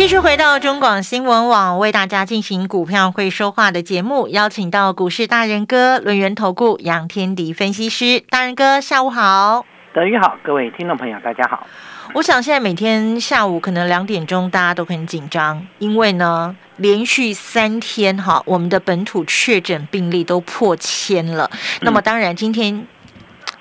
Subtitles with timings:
[0.00, 11.66] 继续回到中广新闻网，为大家进行股票会说话的节目，邀请到股市大人哥轮源投顾杨天迪分析师，大人哥下午好，德宇好，各位听众朋友大家好。
[12.14, 21.50] 我想现在每天下午可能两点钟大家都很紧张，因为呢连续三天哈，我们的本土确诊病例都破千了。
[21.82, 22.86] 那么当然今天。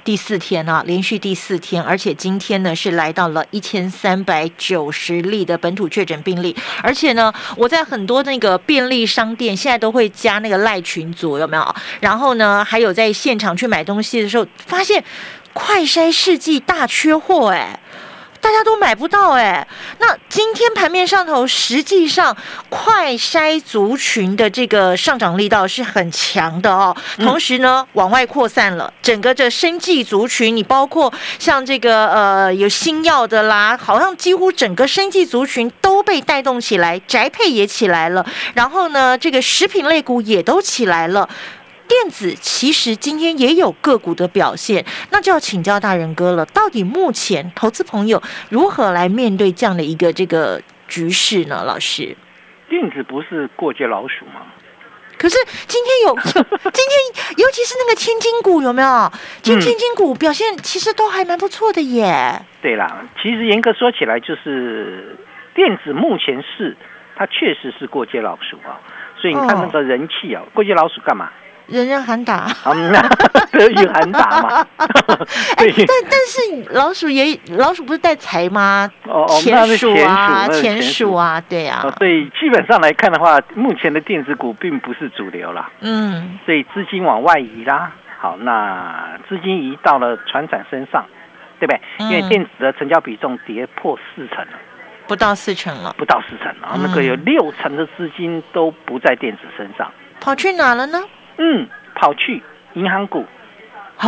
[0.03, 11.75] 第四天啊，连续第四天，而且今天呢是来到了一千三百九十例的本土确诊病例，而且呢，我在很多那个便利商店现在都会加那个赖群组，有没有？
[11.99, 15.03] 然后呢，还有在现场去买东西的时候，发现
[15.53, 17.79] 快筛试剂大缺货，哎。
[18.41, 19.67] 大家都买不到哎，
[19.99, 22.35] 那今天盘面上头，实际上
[22.69, 26.95] 快筛族群的这个上涨力道是很强的哦。
[27.17, 41.27] 同时呢，往外扩散了，整个这生技族群，你包括像这个呃有新药的啦，好像几乎整个生技族群都被带动起来，宅配也起来了，然后呢，这个食品类股也都起来了。
[41.89, 46.45] 电子其实今天也有个股的表现，那就要请教大人哥了。
[46.45, 51.63] 到底目前投资朋友如何来面对这样的一个这个局势呢？
[51.65, 52.15] 老师，
[52.69, 54.45] 电子不是过街老鼠吗？
[55.17, 55.35] 可是
[55.67, 56.15] 今天有，
[56.71, 59.11] 今天尤其是那个千金股有没有？
[59.41, 62.39] 今千金股表现其实都还蛮不错的耶。
[62.61, 65.17] 对啦，其实严格说起来，就是
[65.55, 66.77] 电子目前是
[67.15, 68.79] 它确实是过街老鼠啊。
[69.19, 71.29] 所以你看那个人气啊，过街老鼠干嘛？
[71.69, 72.47] 人人喊打，
[73.51, 74.65] 德语喊打嘛。
[75.57, 78.89] 对，但但是老鼠也老鼠不是带财吗？
[79.05, 81.81] 哦哦，钱鼠啊，钱鼠啊，对啊。
[81.97, 85.69] 所以基本上来看的话，目前的电子股并不是主流啦。
[85.81, 86.39] 嗯。
[86.45, 87.91] 所以资金往外移啦。
[88.19, 91.05] 好，那资金移到了船长身上，
[91.59, 91.81] 对不对？
[91.99, 94.59] 因为电子的成交比重跌破四成了，
[95.07, 96.77] 不到四成了，不到四成了。
[96.83, 101.01] 那个有六成的资金都不在电子身上，跑去哪了呢？
[101.39, 103.25] 嗯，跑去银行股，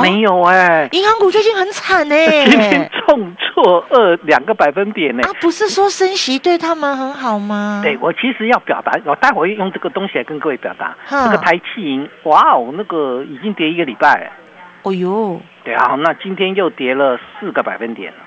[0.01, 5.23] 没有哎，银行股最近很惨哎， 今天重挫二两个百分点呢。
[5.23, 7.81] 啊，不是说升息对他们很好吗？
[7.83, 10.95] 对我其实要表达，我待会用这个东西来跟各位表达。
[11.09, 14.31] 这个台气银，哇哦，那个已经跌一个礼拜。
[14.83, 18.19] 哦呦，对啊，那今天又跌了四个百分点了。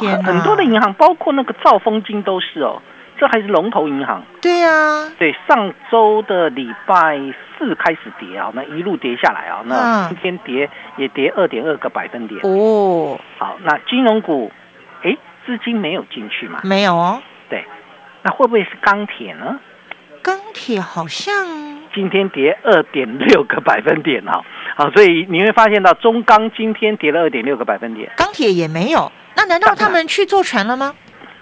[0.00, 2.80] 天很多的银行，包括那个兆丰金都是哦。
[3.18, 7.18] 这还是龙头银行，对呀，对，上周的礼拜
[7.58, 13.18] 四开始跌啊，那一路跌下来啊，那今天跌也跌二点二个百分点哦。
[13.38, 14.52] 好，那金融股，
[15.02, 15.16] 哎，
[15.46, 16.60] 资金没有进去嘛？
[16.64, 17.22] 没有哦。
[17.48, 17.64] 对，
[18.22, 19.58] 那会不会是钢铁呢？
[20.22, 21.32] 钢铁好像
[21.94, 24.42] 今天跌二点六个百分点啊，
[24.76, 29.10] 好，所以你会发现到中钢今天跌了二点六个百分点，钢铁也没有。
[29.36, 30.94] 那难道他们去坐船了吗？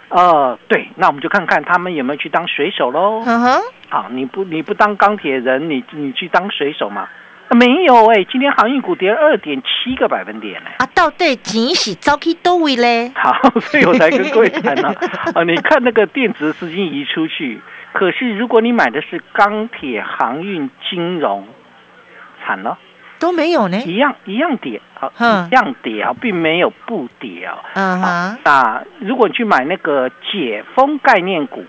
[0.09, 3.23] 呃，对，那我们就看看他们有没有去当水手喽。
[3.27, 7.09] 嗯哼，好，你不你不当钢铁人，你你去当水手吗？
[7.51, 10.71] 没有哎，今天航运股跌了二点七个百分点呢。
[10.79, 13.13] 啊，到底惊喜早起多位嘞？
[13.15, 14.89] 好，所以我才跟各位谈呢。
[15.35, 17.61] 啊，你看那个电子资金移出去，
[17.93, 21.47] 可是如果你买的是钢铁、航运、金融，
[22.45, 22.79] 惨了。
[23.19, 27.59] 都没有呢，一样一样跌，好，一样跌啊，并没有不跌啊。
[27.75, 31.65] 嗯哼，那如果你去买那个解封概念股，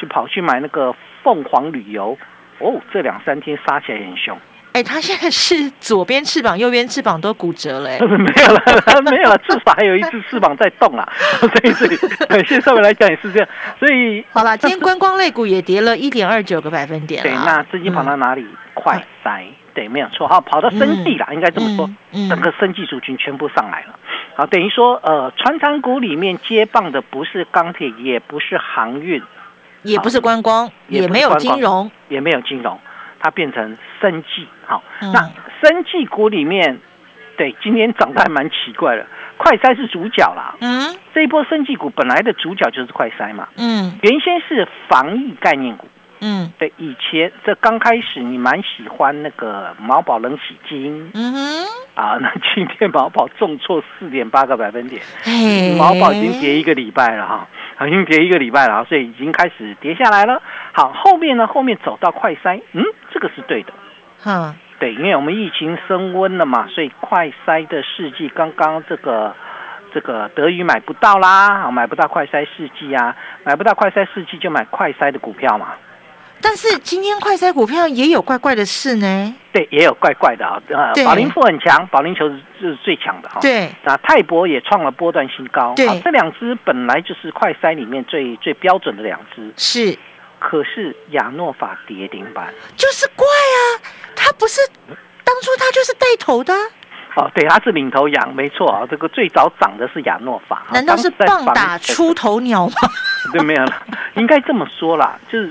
[0.00, 2.16] 去跑去买那个凤凰旅游，
[2.58, 4.38] 哦，这两三天杀起来很凶。
[4.72, 11.08] 哎，他现在是左边翅膀、右边翅膀都骨折了，哎 没有了， 没有了，至少还有一只翅膀在动啊。
[11.38, 11.96] 所以这里，
[12.44, 13.48] 现在上面来讲也是这样。
[13.78, 17.22] 所以好了，今天观光类股也跌了一点二九个百分点。
[17.22, 18.44] 对，那资金跑到哪里？
[18.74, 19.44] 快塞。
[19.74, 21.90] 对，没有错，哈，跑到生计啦，应该这么说，
[22.28, 23.98] 整个生技族群全部上来了，
[24.36, 29.20] 好，等于说，呃，船产股里面接棒的不是钢铁，也不是航运，
[29.82, 32.78] 也不是观光，也没有金融，也没有金融，
[33.18, 34.82] 它变成生计，好，
[35.12, 35.28] 那
[35.60, 36.78] 生技股里面，
[37.36, 39.04] 对，今天涨得还蛮奇怪的，
[39.36, 45.88] 快筛是主角啦，嗯，这一波生技股本来的主角就是快筛嘛，嗯，原先是防疫概念股。
[46.26, 55.02] 嗯，对，以前这刚开始你蛮喜欢那个毛宝冷洗精，嗯哼，啊， 那今天毛宝重挫四点八个百分点，
[55.76, 57.46] 毛宝已经跌一个礼拜了哈，
[57.86, 60.40] 已经跌一个礼拜了，所以已经开始跌下来了。
[60.72, 62.82] 好，后面呢，后面走到快筛，嗯，
[63.12, 63.74] 这个是对的，
[64.24, 69.36] 嗯，对，因为我们疫情升温了嘛，所以快筛的试剂刚刚这个
[69.92, 75.74] 这个德语买不到啦，啊，买不到快筛试剂啊，买不到快筛试剂就买快筛的股票嘛。
[76.44, 79.34] 但是今天快筛股票也有怪怪的事呢。
[79.50, 80.60] 对，也有怪怪的啊。
[80.68, 82.28] 呃，宝林富很强，保龄球
[82.60, 83.40] 是最强的哈。
[83.40, 83.70] 对。
[83.82, 85.72] 那泰博也创了波段新高。
[85.74, 85.86] 对。
[86.00, 89.54] 这两只本来就是快筛里面最最标准的两只。
[89.56, 89.96] 是。
[90.38, 92.52] 可是亚诺法跌停板。
[92.76, 93.58] 就是怪啊！
[94.14, 94.60] 他不是
[95.24, 96.52] 当初他就是带头的。
[97.16, 98.86] 哦，对，他是领头羊，没错啊。
[98.90, 100.66] 这个最早涨的是亚诺法。
[100.72, 102.74] 难道是棒打出头鸟吗？
[103.32, 103.82] 对，没有了。
[104.16, 105.50] 应该这么说啦，就是。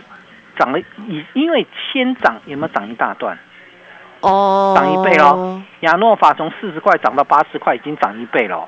[0.58, 3.38] 涨了，以因为先涨有没有涨一大段？
[4.22, 5.62] 哦，涨一倍喽！
[5.82, 8.68] 亚诺法从四十块涨到八十块，已经涨一倍喽。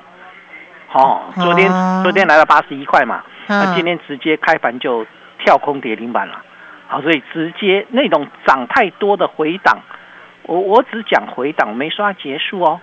[0.92, 1.70] 哦，昨天
[2.02, 5.06] 昨天来了八十一块嘛，那今天直接开盘就
[5.38, 6.42] 跳空跌停板了。
[6.88, 9.78] 好，所以直接那种涨太多的回档，
[10.42, 12.80] 我我只讲回档，没说结束哦。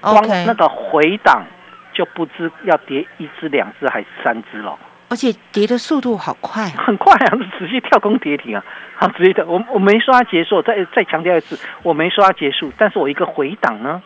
[0.00, 1.44] 光那个回档
[1.92, 4.78] 就不知要跌一只、两只还是三只了。
[5.08, 7.38] 而且跌的速度好快，很快啊！
[7.58, 8.64] 直接跳空跌停啊！
[8.96, 14.02] 好，直接的，我我没说它结束，再再强调一次，我没说它结束，但是我一个回档呢，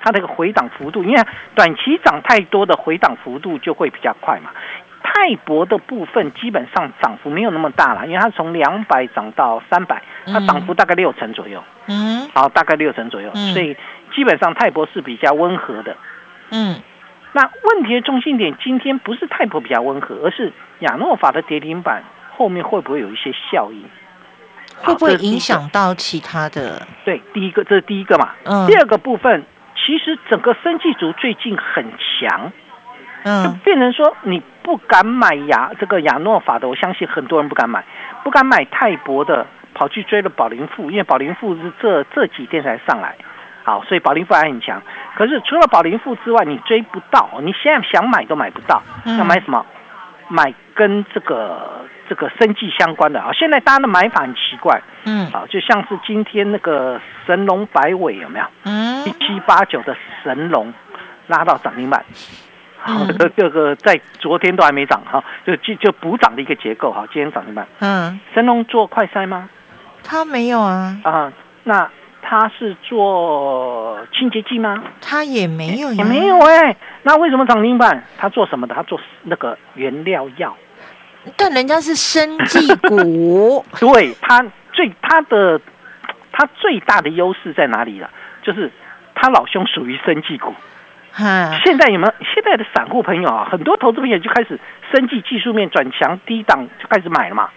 [0.00, 1.22] 它那个回档幅度，因为
[1.54, 4.50] 短期涨太多的回档幅度就会比较快嘛。
[5.02, 11.62] 泰博的部分基本上涨幅没有那么大了，因为它从两百涨到三百，它涨幅大概六成左右。
[11.86, 13.76] 嗯，好，大概六成左右，所以
[14.14, 15.96] 基本上泰博是比较温和的。
[16.50, 16.76] 嗯。
[17.34, 23.84] 那问题的中心点今天不是泰博比较温和，而是亚诺法的跌停板后面会不会有一些效应？
[24.78, 26.86] 会不会影响到其他的？
[27.04, 28.30] 对，第一个这是第一个嘛。
[28.44, 28.66] 嗯。
[28.68, 29.44] 第二个部分，
[29.74, 32.52] 其实整个生技族最近很强，
[33.24, 37.84] 嗯，就变成说你不敢买亚这个亚诺法的，我相信很多人不敢买，
[38.22, 39.44] 不敢买泰博的，
[39.74, 43.16] 跑去追了宝林富，因为宝林富是这这几天才上来。
[43.64, 44.80] 好，所以保林富还很强。
[45.16, 47.30] 可是除了保林富之外，你追不到。
[47.42, 48.82] 你现在想买都买不到。
[49.06, 49.64] 要买什么？
[50.28, 53.32] 买跟这个这个生计相关的啊。
[53.32, 54.82] 现在大家的买法很奇怪。
[55.04, 55.26] 嗯。
[55.32, 58.44] 啊，就像是今天那个神龙摆尾有没有？
[58.64, 59.02] 嗯。
[59.06, 60.70] 一七八九的神龙
[61.28, 62.04] 拉到涨停板。
[62.80, 67.06] 好，这个这个在昨天都还没涨哈，就就就补涨的一个结构哈。
[67.10, 67.66] 今天涨停板。
[67.78, 68.20] 嗯。
[68.34, 69.48] 神龙做快筛吗？
[70.02, 70.98] 他没有啊。
[71.02, 71.32] 啊，
[71.62, 71.88] 那。
[72.26, 74.82] 他是做清洁剂吗？
[75.00, 76.74] 他也没有，也没有哎。
[77.02, 78.02] 那为什么涨停板？
[78.16, 78.74] 他做什么的？
[78.74, 80.56] 他做那个原料药。
[81.36, 85.60] 但人家是生技股， 对他最他的
[86.32, 88.10] 他最大的优势在哪里了？
[88.42, 88.70] 就是
[89.14, 90.52] 他老兄属于生技股。
[91.12, 93.48] 哈，现在有没有现在的散户朋友啊？
[93.50, 94.58] 很多投资朋友就开始
[94.92, 97.50] 生技技术面转强，低档就开始买了嘛。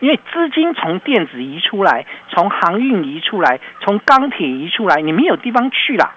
[0.00, 6.12] 因为资金从电子移出来，从航运移出来，从钢铁移出来，你没有地方去了。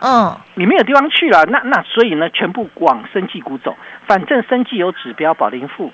[0.00, 3.76] 嗯，你没有地方去了，那那所以呢，全部往生技股走。
[4.06, 5.92] 反正生技有指标，保林富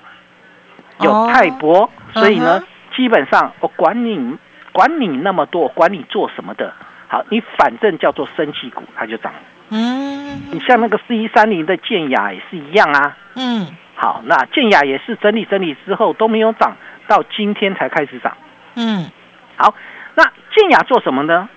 [0.99, 2.63] 有泰博，所以呢，
[2.95, 4.37] 基本上我管你
[4.71, 6.73] 管你那么多，管你做什么的，
[7.07, 9.31] 好，你反正叫做生技股，它就涨。
[9.69, 13.15] 嗯，你像那个 C 三零的建雅也是一样啊。
[13.35, 13.67] 嗯，
[14.01, 16.75] 好，那建雅也是整理整理之后都没有涨。
[17.07, 18.37] 到今天才开始涨，
[18.75, 19.11] 嗯，
[19.57, 19.75] 好，
[20.15, 20.23] 那
[20.55, 21.49] 健雅做什么呢？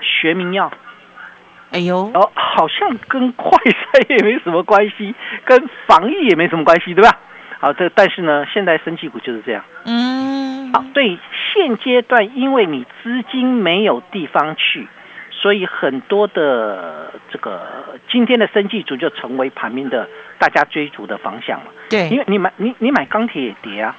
[0.00, 0.72] 学名药，
[1.70, 7.18] 哎呦，哦，好像跟快筛 也没什么关系，跟防疫也没什么关系，对吧？
[7.60, 11.18] 好，这但是呢，现在升气股就是这样，嗯，好，对，
[11.52, 14.88] 现阶段因为你资金没有地方去，
[15.42, 17.60] 所以很多的这个
[18.10, 20.08] 今天的生气族就成为盘面的
[20.38, 23.94] 大家追逐的方向了，对，因为你买你你买钢铁也跌啊。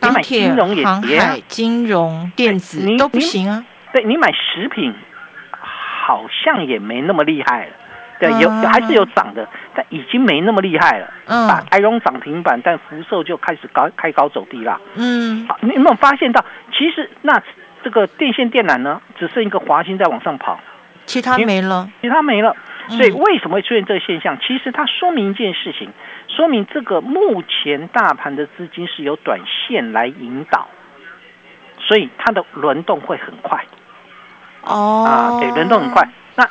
[0.00, 3.64] 你买金融也跌，金融、电子都不行啊。
[3.92, 4.94] 对你买食品，
[5.50, 7.72] 好像也没那么厉害了。
[8.20, 11.12] 对，有还是有涨的，但已经没那么厉害了。
[11.26, 14.80] 嗯，台融涨停板，但福寿就开始高开高走低了。
[14.94, 17.42] 嗯，好，你有没有发现到，其实那
[17.88, 20.60] 这个电线电缆呢，只剩一个华兴在往上跑，
[21.06, 22.54] 其他没了，其他没了。
[22.90, 24.38] 所以为什么会出现这个现象？
[24.46, 25.88] 其实它说明一件事情。
[26.28, 30.68] 说明这个目前大盘的资金是由短线来引导，
[31.80, 33.64] 所以它的轮动会很快。
[34.60, 36.06] 哦，啊，对，轮动很快。
[36.36, 36.46] 那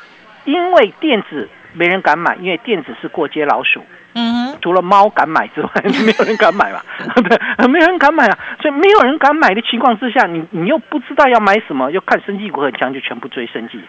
[0.46, 3.84] 因为电子没人敢买，因为电子是过街老鼠。
[4.18, 6.82] 嗯，除了猫敢买之外，没有人敢买嘛。
[7.16, 7.38] 对，
[7.70, 8.38] 没有人敢买啊。
[8.60, 13.80] 所以没有人敢买的情况之下，你你又不知道要买什么，又看生技股很强，就全部追生技。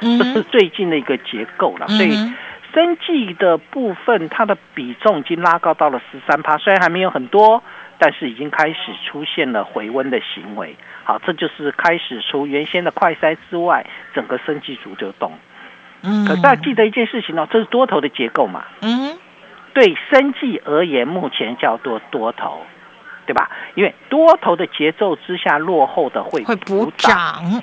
[0.00, 1.88] 这是最近的一个结构了。
[1.88, 2.10] 所以，
[2.74, 7.62] 生计的部分它的比重已经拉高到了十三趴，虽然还没有很多，
[7.98, 8.76] 但是已经开始
[9.06, 10.76] 出现了回温的行为。
[11.04, 15.32] 好，这就是开始除原先的快筛之外，整个生计组就动。
[16.02, 18.64] 嗯，可大家记得一件事情哦，这是多头的结构嘛。
[18.82, 19.18] 嗯，
[19.78, 22.62] 对生计而言，目前叫做多头。
[23.28, 23.50] 对吧？
[23.74, 27.62] 因为多头的节奏之下，落后的会会补涨。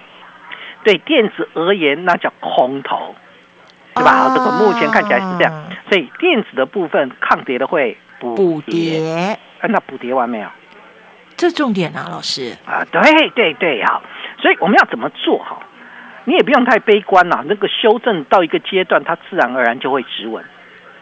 [0.84, 3.15] 对电子而言，那叫空头，
[3.95, 4.31] 对吧？
[4.36, 5.51] 这个目前看起来是这样，
[5.89, 9.39] 所以电子的部分抗跌的会补跌。
[9.63, 10.48] 那补跌完没有？
[11.36, 14.03] 这重点啊，老师啊，对对对，好。
[14.39, 15.39] 所以我们要怎么做？
[15.39, 15.57] 哈，
[16.25, 17.43] 你也不用太悲观呐。
[17.48, 20.45] 那个修正到一个阶段，它自然而然就会止稳。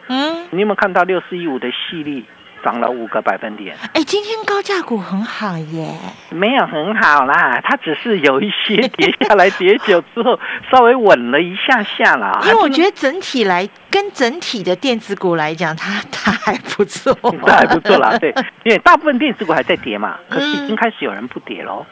[0.07, 2.25] 嗯，你有没有看到六四一五的细粒？
[2.63, 10.39] 涨了五个百分点，哎，今天高价股很好耶，没有很好啦，它只是有一些跌下来，跌久之后
[10.72, 12.39] 稍微稳了一下下啦。
[12.48, 17.13] 因为我觉得整体来跟整体的电子股来讲，它 它还不错，
[17.45, 18.17] 它还不错啦。
[18.17, 18.33] 对，
[18.63, 21.86] 因为大部分电子股还在跌嘛，可是已经开始有人不跌喽，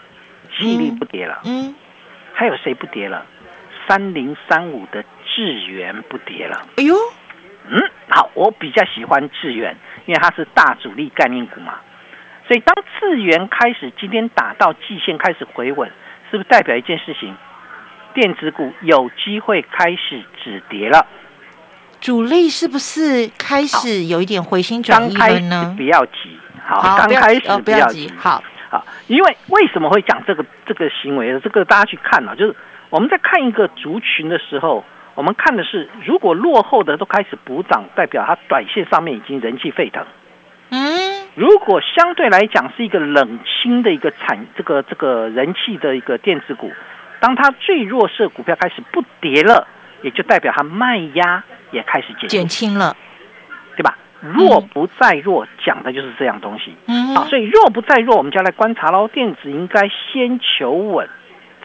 [0.58, 1.76] 细粒不跌了，嗯，
[2.32, 3.26] 还有谁不跌了？
[3.90, 5.04] 三零三五的
[5.36, 6.96] 智源不跌了，哎呦。
[7.70, 9.76] 嗯，好，我比较喜欢智源，
[10.06, 11.76] 因为它是大主力概念股嘛。
[12.48, 15.90] 所以当智源开始今天打到季线开始回稳，
[16.30, 17.34] 是不是代表一件事情？
[18.14, 21.06] 电子股有机会开始止跌了。
[22.02, 25.74] 主力是不是开始有一点回心转意了呢？
[25.78, 31.40] 不要急，好，刚开始不要急，好，好，因为为什么会讲这个这个行为？
[31.40, 32.56] 这个大家去看啊，就是
[32.90, 34.84] 我们在看一个族群的时候。
[35.16, 40.06] 我们看的是，如果落后的都开始补涨，代表它短线上面已经人气沸腾。
[40.70, 46.72] 嗯，如果相对来讲是一个冷清的一个产，这个这个人气的一个电子股，
[47.20, 49.68] 当它最弱势股票开始不跌了，
[50.02, 52.96] 也就代表它卖压也开始减减轻了，
[53.76, 53.98] 对吧？
[54.22, 56.76] 弱不再弱，讲的就是这样东西。
[56.88, 59.08] 嗯，好，所以弱不再弱，我们就要来观察喽。
[59.08, 61.10] 电子应该先求稳，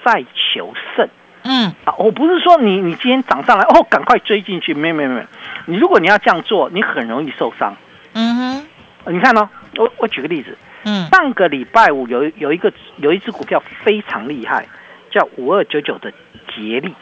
[0.04, 1.08] 再求胜。
[1.48, 5.26] 嗯，啊，我不是说你你今天涨上来哦，赶快追进去，没有没有没有，
[5.66, 7.76] 你如果你要这样做，你很容易受伤。
[8.14, 14.66] 嗯哼，你看哦，我我举个例子，嗯，上个礼拜五有有一个有一只股票非常厉害，
[15.10, 16.10] 叫五二九九的
[16.48, 16.92] 捷力，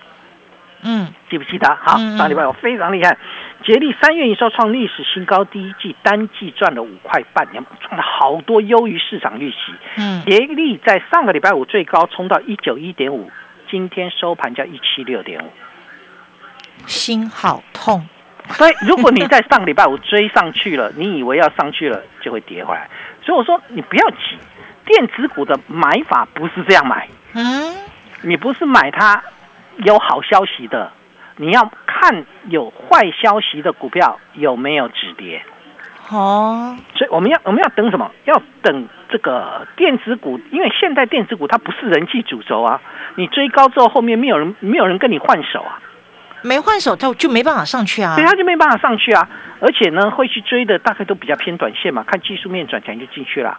[0.82, 1.74] 嗯，记不记得？
[1.80, 3.16] 好，上礼拜五非常厉害，
[3.64, 9.56] 捷力三月营收创历史新高，第一季单季赚了五块半，赚了好多，优于市场预期。
[9.96, 13.30] 嗯，捷力在上个礼拜五最高冲到一九一点五。
[13.74, 15.50] 今天收盘价一七六点五，
[16.86, 18.06] 心好痛。
[18.50, 22.88] 所以如果你在上礼拜五追上去了，你以为要上去了就会跌回来。
[23.24, 24.38] 所以我说你不要急，
[24.84, 27.08] 电子股的买法不是这样买。
[27.32, 27.74] 嗯，
[28.22, 29.20] 你不是买它
[29.78, 30.92] 有好消息的，
[31.34, 35.42] 你要看有坏消息的股票有没有止跌。
[36.10, 38.08] 哦，所以我们要我们要等什么？
[38.26, 42.82] 要等这个电子股，因为现在电子股它不是人气主轴啊。
[43.14, 45.78] 你追高之后，后面没有人没有人跟你换手啊，
[46.42, 48.16] 没换手就就没办法上去啊。
[48.16, 49.28] 对，他就没办法上去啊。
[49.60, 53.56] 而且呢，会去追的大概都比较偏短线嘛，看技术面转强就进去了。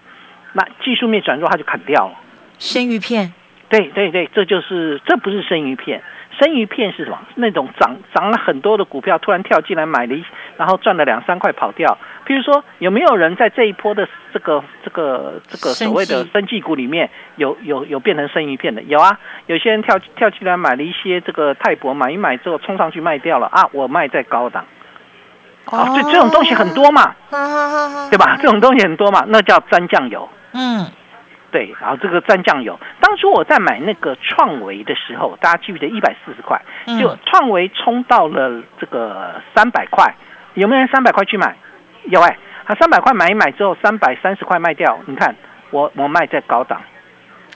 [0.51, 2.13] 那技术面转弱，他就砍掉了。
[2.59, 3.31] 生鱼片，
[3.69, 6.01] 对对对，这就是这不是生鱼片。
[6.37, 7.17] 生鱼片是什么？
[7.35, 10.23] 那种涨涨了很多的股票，突然跳进来买了一，
[10.57, 11.97] 然后赚了两三块跑掉。
[12.27, 18.81] 譬如说，有没有人在这一波的这个这个这个所谓的生技股里面有有有变成生鱼片的？
[18.83, 24.65] 有啊，有些人跳跳进来买了一些这个泰博，买一买之后冲上去卖掉了啊，我卖在高档。
[25.67, 27.15] 哦，对，这种东西很多嘛，
[28.11, 28.35] 对吧？
[28.43, 30.27] 这种东西很多嘛，那叫沾酱油。
[30.53, 30.85] 嗯。
[31.51, 32.77] 对，然后这个蘸酱油。
[32.99, 36.61] 当初我在买那个创维的时候，大家记不记得一百四十块？
[36.99, 40.15] 就创维冲到了这个三百块，
[40.55, 41.55] 有没有人三百块去买？
[42.05, 44.99] 有哎，他三百块买一买之后，三百三十块卖掉。
[45.05, 45.35] 你看
[45.71, 46.81] 我我卖在高档，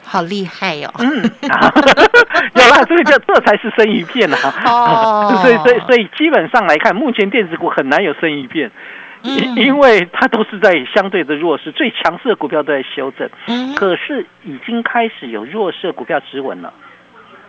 [0.04, 0.90] 好厉害哟！
[1.00, 1.24] 嗯，
[2.56, 4.38] 有了，这个叫这才是生鱼片啊。
[4.66, 8.72] 哦， 所以所以所以基本上来看，目前电子股很难有生鱼片。
[9.22, 13.30] 因因为它都是在相对的弱势，最强势的股票都在修正，
[13.76, 16.74] 可是已经开始有弱势的股票止稳了。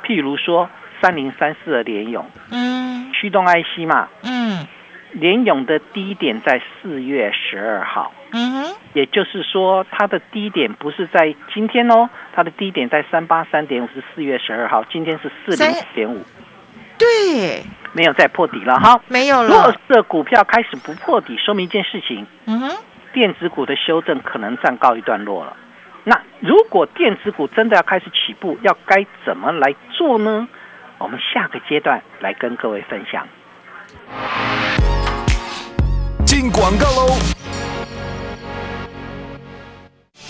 [0.05, 0.69] 譬如说
[1.01, 4.67] 三零三四的联勇，嗯，驱动 IC 嘛，嗯，
[5.13, 16.25] 联勇的低点在四月十二号，嗯，也就是说它的低点不是在今天哦，它的低点在三八三点五是四月十二号，今天是四零点五，
[16.99, 17.63] 对。
[17.93, 19.49] 没有再破底了哈，没有了。
[19.49, 22.77] 弱势股票开始不破底，说明一件事情，嗯哼，
[23.13, 25.57] 电子股的修正可能暂告一段落了。
[26.05, 30.49] 那如果电子股真的要开始起步，要该怎么来做呢？
[30.99, 33.27] 我们下个阶段来跟各位分享。
[36.25, 37.17] 进广告喽！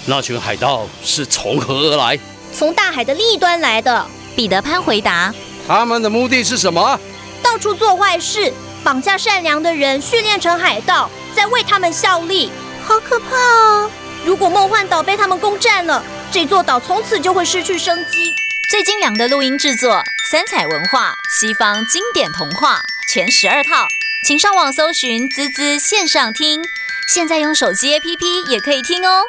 [0.08, 2.16] 那群海盗是从何而来？
[2.52, 4.04] 从大海的另一端来的。
[4.34, 5.32] 彼得潘回答
[5.68, 6.98] ：“他们的目的是什么？
[7.42, 8.52] 到处做坏事，
[8.84, 12.50] 绑架善良的人，训练成海盗，在为他们效力。
[12.86, 13.90] 好可怕哦！
[14.24, 18.34] 如果梦幻岛被他们攻占了，这座岛从此就会失去生机。”
[18.70, 23.88] 最精良的录音制作，三彩文化西方经典童话全十二套，
[24.24, 26.62] 请上网搜寻“滋滋线上听”，
[27.12, 29.24] 现在用手机 APP 也可以听哦。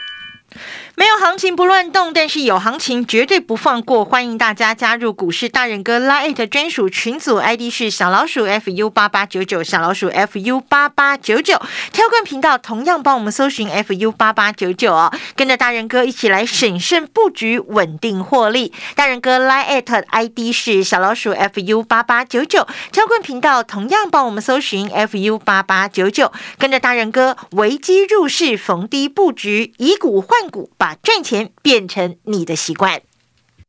[0.95, 4.03] 没有行情不乱动，但是有行情绝对不放过。
[4.03, 11.59] 欢迎大家加入股市大人哥 Line 专属群组，ID 是小老鼠 fu 八八九九，小老鼠 fu 八八九九。
[11.93, 18.73] 挑冠频道同样帮我们搜寻 fu 八八九九哦，跟着大人哥一起来审慎布局，稳定获利。
[18.93, 30.69] 大人哥 Line ID 是小老鼠 fu 八八九九，挑冠频道同样帮我们搜寻 fu 八八九九，跟着大人哥危机入市，逢低布局，以股换股。
[30.81, 33.03] 把赚钱变成你的习惯。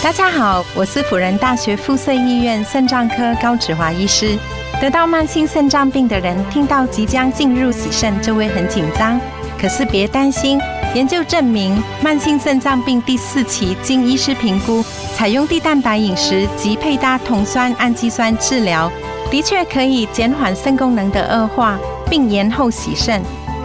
[0.00, 4.38] 大家好，我是辅仁大学附设医院肾脏科高志华医师。
[4.80, 9.20] 得到慢性肾脏病的人，听到即将进入洗肾就会很紧张。
[9.60, 10.60] 可是别担心，
[10.94, 14.84] 研究证明，慢性肾脏病第四期经医师评估，
[15.16, 18.90] 采用低蛋白饮食及配搭酮酸氨基酸治疗，
[19.32, 21.76] 的确可以减缓肾功能的恶化，
[22.08, 23.20] 并延后洗肾。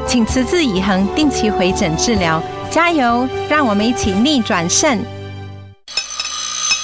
[0.07, 3.29] 请持之以恒，定期回诊治疗，加油！
[3.47, 4.99] 让我们一起逆转肾。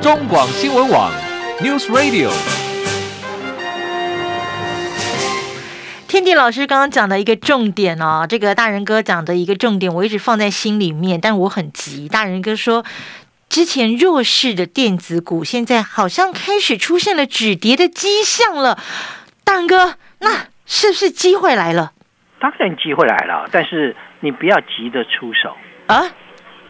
[0.00, 1.10] 中广新闻网
[1.60, 2.30] ，News Radio。
[6.06, 12.08] 天地老师刚刚讲的一个重点哦，这个大人哥讲的一个重点，我一直放在心里面，但我很急。
[12.08, 12.84] 大人哥说，
[13.48, 18.78] 之前弱势的电子股，现在好像开始出现了止跌的迹象了。
[19.42, 21.92] 大人哥，那是不是机会来了？
[22.40, 25.56] 当然机会来了，但是你不要急着出手
[25.88, 26.04] 啊。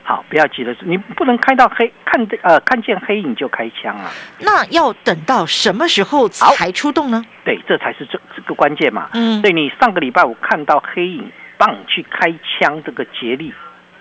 [0.09, 4.11] 好，不要急着，你不能看到黑看呃看见黑影就开枪啊。
[4.41, 7.23] 那要等到什么时候才出动呢？
[7.45, 9.11] 对，这才是这这个关键嘛。
[9.13, 13.53] 嗯，所以你上个礼拜五看到黑影棒去开枪这个竭力，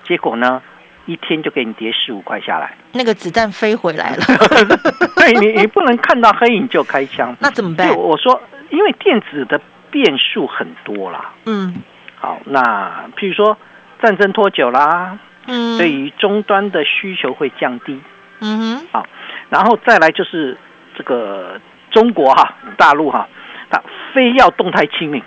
[0.06, 0.62] 结果呢
[1.08, 4.24] 一天就给你跌十五块下来，那个子弹飞回来了。
[5.17, 7.93] 对你你不能看到黑影就开枪，那怎么办？
[7.93, 9.60] 我说，因为电子的
[9.91, 11.34] 变数很多啦。
[11.43, 11.76] 嗯，
[12.15, 13.58] 好，那譬如说
[14.02, 15.20] 战争拖久啦。
[15.48, 18.00] 嗯，对于终端的需求会降低，
[18.42, 19.08] 嗯哼，好，
[19.50, 20.58] 然后再来就是
[20.96, 23.28] 这个中国哈，大陆哈，
[23.70, 23.82] 它
[24.14, 25.24] 非要动态清零，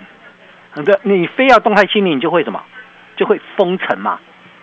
[0.71, 2.63] 很多你非要动态清零，你就会什么，
[3.17, 4.19] 就会封城嘛。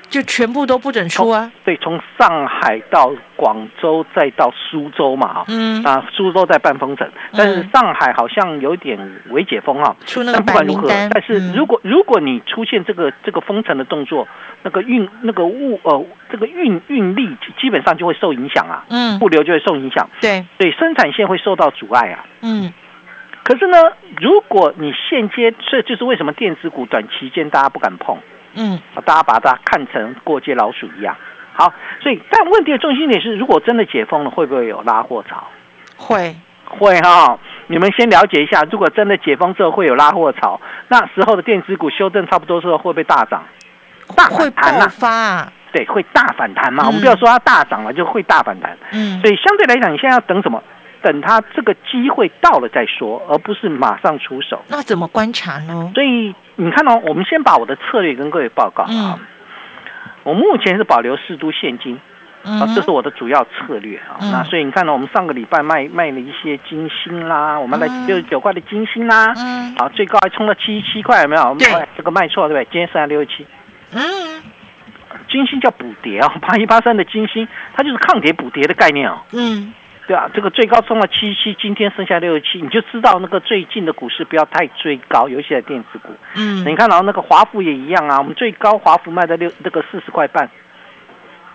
[0.09, 1.51] 就全部都不准出啊！
[1.65, 8.99] 对，从上海到广州再到苏州嘛，哈，嗯，啊，苏州在半封城，但是上海好像有点
[9.31, 11.11] 微解封哈，出那个白名单。
[11.13, 14.27] 但是如果如果你出现这个这个封城的动作，
[14.63, 22.73] 那个运那个物呃这个运运力基本上就会受影响啊，嗯，物流就会受影响，对，对，生产线会受到阻碍啊，嗯。
[23.45, 23.79] 可是呢，
[24.21, 28.19] 如果你现阶，这就是为什么电子股短期间大家不敢碰。
[28.59, 31.17] 嗯，大家把它看成过街老鼠一样。
[31.53, 35.45] 好，所以但问题的中心点是，如果真的解封了，会不会有拉货潮？
[35.97, 37.39] 会，会哈。
[37.67, 43.45] 你们先了解一下，如果真的解封之后会有拉货潮，那时候的电子股修正差不多之后会不会大涨？
[44.17, 44.89] 大反弹啊？
[44.89, 45.53] 发？
[45.73, 46.87] 对，会大反弹嘛？
[46.87, 48.79] 我们不要说它大涨了，就会大反弹。
[48.93, 50.63] 嗯，所以相对来讲，你现在要等什么？
[51.03, 54.63] 等它这个机会到了再说，而不是马上出手。
[54.69, 55.91] 那怎么观察呢？
[55.95, 56.35] 所以。
[56.61, 59.17] 你看哦，我们先把我的策略跟各位报告啊。
[60.25, 61.95] 我目前是保留适度现金，
[62.43, 64.19] 啊，这是我的主要策略啊。
[64.33, 71.55] 那所以你看呢，我们上个礼拜卖卖了一些金星啦，我们来六十九块的金星啦，嗯，啊，最高还冲到七十七块，有没有？
[71.55, 72.65] 对，这个卖错对不对？
[72.73, 73.47] 今天剩下六十七。
[73.95, 74.03] 嗯，
[75.31, 79.21] 金星叫补跌啊，八一八三的金星，它就是抗跌补跌的概念哦。
[79.33, 79.73] 嗯。
[80.09, 86.09] 对啊，这个最高冲了七七，今天剩下六十七，你就知道那个最近的股市不要太追高，尤其在电子股。
[86.35, 90.49] 嗯，你看到那个华孚也一样啊，我们最高华孚卖在六那个四十块半，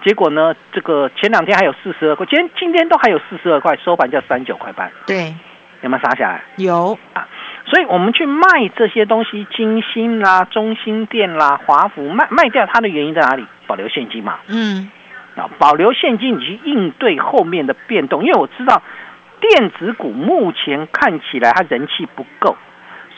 [0.06, 4.92] 结果呢，这个前两天还有四十二块，今天今天都还有四十二块，收盘价三九块半。
[5.08, 5.34] 对，
[5.82, 6.44] 有没有杀下来？
[6.58, 7.28] 有啊，
[7.66, 13.44] 所以我们去卖这些东西，金星啦、中心店啦、华孚卖卖掉，它的原因在哪里？
[13.66, 14.38] 保留现金嘛。
[14.48, 14.92] 嗯。
[15.36, 18.82] 啊，保留现金以及应对后面的变动，因为我知道
[19.40, 22.56] 电子股目前看起来它人气不够，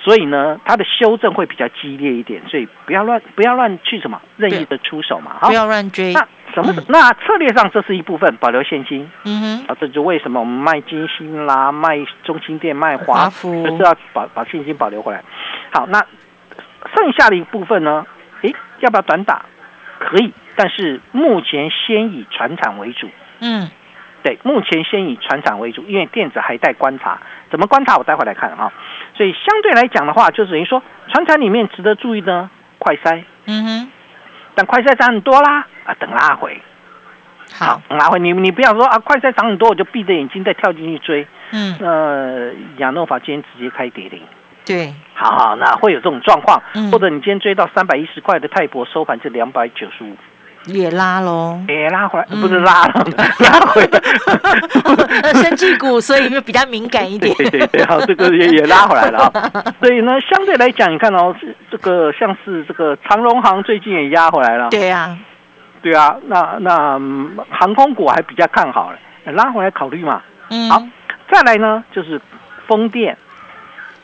[0.02, 6.14] 所以呢，它的修正会比较激烈一点，所以不要乱不要乱去什么任意的出手嘛，不要乱追。
[6.14, 6.74] 那什么？
[6.88, 9.10] 那策略上这是一部分，保留现金。
[9.26, 15.22] 嗯哼，啊，这就为什么我们卖金星啦，卖中心店，卖华孚，就是要把把现金保留回来。
[15.74, 16.00] 好，那
[16.96, 18.06] 剩下的一部分呢？
[18.42, 19.44] 诶，要不要短打？
[20.00, 20.34] 可以。
[20.56, 23.10] 但是目前先以船产为主，
[23.42, 23.70] 嗯，
[24.24, 27.20] 对，目前先以船产为主，因为电子还待观察，
[27.52, 27.98] 怎么观察？
[27.98, 28.72] 我待会来看啊。
[29.16, 33.92] 所以相对来讲的话，就等于说船产里面值得注意呢，快筛，嗯哼，
[34.56, 36.62] 但快筛涨很多啦，啊，等拉回，
[37.54, 44.22] 好，拉回，你你不要说啊，快筛涨很多，我就闭着眼睛再跳进去追，嗯，呃，亚诺法今天直接开跌停，
[44.66, 50.16] 对，好好，那会有这种状况，或者你今天追到三百一十块的泰博收盘是两百九十五。
[50.68, 53.06] 也拉喽，也拉回来，不是拉了，
[53.40, 55.34] 拉回来。
[55.42, 57.36] 生技股，所以就比较敏感一点。
[57.36, 59.64] 对对对，好，这个也也拉回来了啊。
[59.80, 61.36] 所以呢，相对来讲，你看哦，
[61.70, 64.70] 这个像是这个长荣行最近也压回来了。
[64.70, 65.18] 对呀，
[65.82, 67.00] 对啊，那那
[67.50, 68.98] 航空股还比较看好了，
[69.34, 70.22] 拉回来考虑嘛。
[70.50, 70.70] 嗯。
[70.70, 70.82] 好，
[71.32, 72.20] 再来呢，就是
[72.68, 73.18] 风电。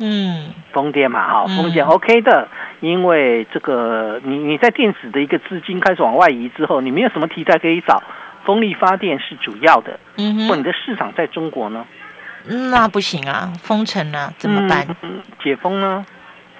[0.01, 2.47] 嗯，风电嘛，哈，风电 OK 的。
[2.79, 8.01] 因为这个，你你在电子的一个资金开始往外移之后，你没有什么题材可以找，
[8.43, 9.99] 风力发电是主要的。
[10.17, 11.85] 嗯哼，或你的市场在中国呢？
[12.71, 14.87] 那不行啊，封城啊，怎么办？
[15.43, 16.03] 解封呢？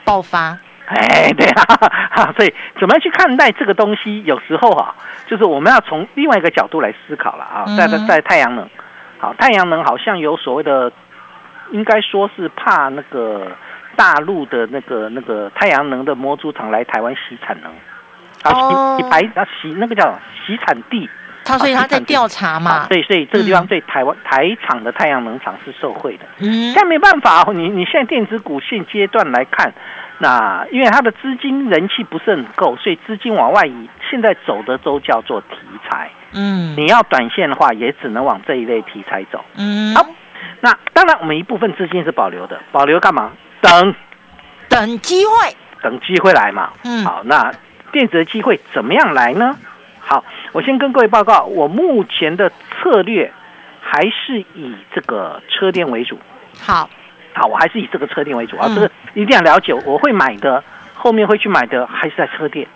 [0.06, 0.60] 爆发？
[0.86, 4.22] 哎，对啊， 所以怎么样去看待这个东西？
[4.24, 4.94] 有时候啊，
[5.26, 7.66] 就是我们要从另外一个角度来思考了啊。
[7.76, 8.70] 在在太阳能，
[9.18, 10.92] 好，太阳能好像有所谓的，
[11.72, 13.48] 应该说是怕那个。
[13.94, 17.70] 大陆的那个那个太阳能的模组厂来台湾洗产能，
[18.42, 21.08] 啊洗洗排啊洗那个叫洗产地，
[21.44, 26.26] 他所以他在调查嘛，对，所以这个地方对台湾台厂的太阳能厂是受惠的。
[26.40, 29.74] 嗯，但没办法哦，你你现在电子股现阶段来看，
[30.20, 35.58] 那因为它的资金人气不是很够，所以资金往外移，现在走的都叫做题
[35.90, 36.10] 材。
[36.34, 39.44] 嗯，你要短线的话，也只能往这一类题材走。
[39.58, 40.08] 嗯，好，
[40.62, 43.32] 那当然我们一部分资金是保留的，保留干嘛？
[43.62, 43.96] 等，
[44.70, 46.72] 等机会，等机会来嘛。
[46.84, 47.54] 嗯，好，那
[47.92, 49.58] 电子的机会怎么样来呢？
[50.00, 53.32] 好，我先跟各位报告，我目前的策略
[53.82, 56.20] 还是以这个车电为主。
[56.60, 56.90] 好，
[57.34, 60.64] 好，我还是以这个车电为主啊，这个一定要了解，我会买的。
[60.94, 62.68] 后面会去买的还是在车店，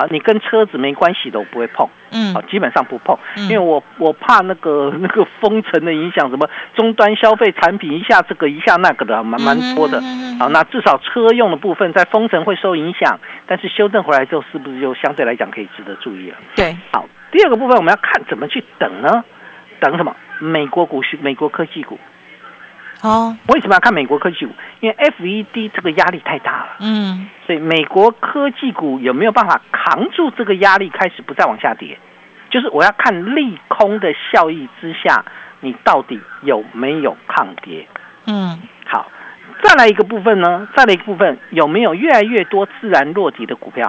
[0.00, 10.00] 啊，你跟车子没关系的我不会碰，嗯，好，基本上不碰，因为我我怕那个 那个封城的影响，什么终端消费产品一下这个一下那个的，蛮蛮多的，
[10.38, 16.36] 好，那至少车用的部分在封城会受影响，但是修正回来之后，是不是就相对来讲可以值得注意了？
[16.56, 19.22] 对，好，第二个部分我们要看怎么去等呢？
[19.80, 20.16] 等什么？
[20.40, 21.98] 美国股市，美国科技股。
[23.02, 24.52] 哦，为什么要看美国科技股？
[24.80, 31.98] 因为 F E D 这个压力太大了，嗯，所以美国科技股有没有办法扛住这个压力，开始不再往下跌？
[32.50, 35.24] 就是我要看利空的效益之下，
[35.60, 37.86] 你到底有没有抗跌？
[38.26, 39.10] 嗯，好，
[39.62, 40.68] 再来一个部分呢？
[40.76, 43.86] 再来一个部分有没有越来越多自然落底的股票？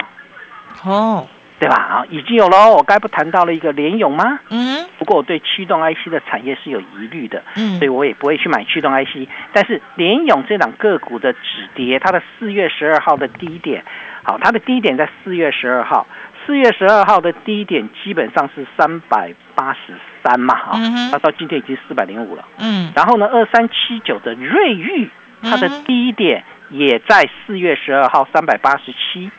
[0.85, 1.27] 哦。
[1.59, 1.75] 对吧？
[1.75, 2.71] 啊，已经有喽。
[2.71, 4.39] 我该不谈到了一个联勇吗？
[4.49, 4.83] 嗯。
[5.01, 9.27] 不过我对驱动 IC 的产业是有疑虑的，嗯，所以我也不会去买驱动 IC。
[9.51, 11.39] 但是联勇这档个股的止
[11.73, 13.83] 跌，它的四月十二号的低点，
[14.21, 16.05] 好，它的低点在四月十二号，
[16.45, 20.79] 四月十二号的低点基本上是三百八十三嘛，哈，
[21.11, 22.91] 那到今天已经四百零五了，嗯。
[22.95, 25.09] 然后呢，二三七九的瑞昱，
[25.41, 29.31] 它的低点也在四月十二号三百八十七。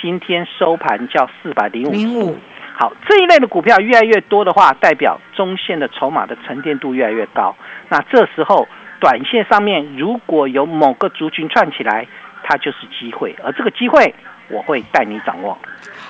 [0.00, 2.38] 今天收盘叫四百零五。
[2.80, 7.56] 好，这一类的股票越来越多的话，代表中线的筹码的沉淀度越来越高。
[7.88, 8.68] 那这时候，
[9.00, 12.06] 短线上面如果有某个族群串起来，
[12.44, 13.34] 它就是机会。
[13.42, 14.14] 而这个机会
[14.48, 15.58] 我会带你掌握。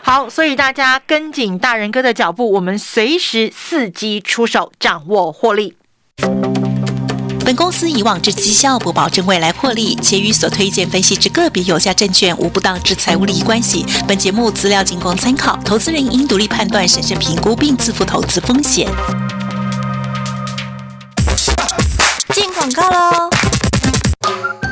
[0.02, 5.74] 好，所以大家跟紧大人哥的脚步，我们随时伺机出手，掌握获利。
[7.48, 13.86] 本公司以往之绩效不保证未来获利，且与所推荐分析之个别有价证券无不当之财务利益关系。
[14.06, 18.86] 本节目资料仅供参考，投资人应独立判断、审慎评估并自负投资风险。
[22.34, 23.30] 进广告喽！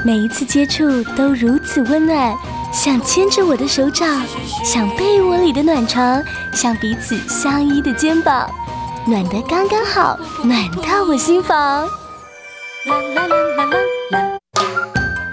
[0.05, 2.37] 每一次接触都如此温暖，
[2.75, 4.23] 像牵着我的手掌，
[4.63, 8.47] 像被窝里的暖床，像彼此相依的肩膀，
[9.07, 11.89] 暖得刚刚好，暖到我心房。
[12.87, 13.65] 啦啦啦啦
[14.13, 14.39] 啦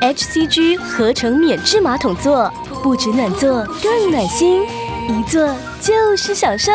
[0.02, 4.63] ！HCG 合成免治马桶座，不止暖座，更暖心，
[5.08, 5.48] 一坐
[5.80, 6.72] 就是享受。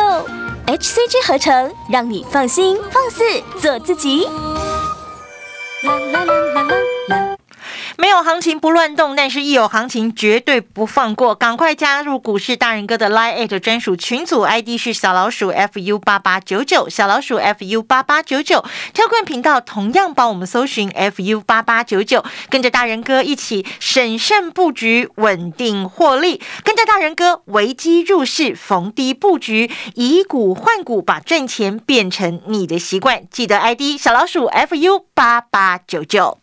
[0.67, 3.23] HCG 合成，让你放心放肆
[3.59, 4.25] 做自己。
[8.23, 11.33] 行情不乱动，但是一有行情绝对不放过。
[11.33, 18.63] 赶快加入股市大人哥的 Line 专属群组，ID 是小老鼠 fu 八八九九，小老鼠 fu 八八九九。
[18.93, 26.41] 跳冠频道同样帮我们搜寻 fu 八八九九，跟着大人哥一起审慎布局，稳定获利。
[26.63, 33.23] 跟着大人哥危机入市，逢低布局，以股换股，把赚钱变成你的习惯。
[33.31, 36.37] 记得 ID 小老鼠 fu 八八九九。